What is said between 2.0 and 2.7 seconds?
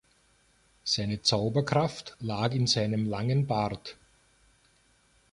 lag in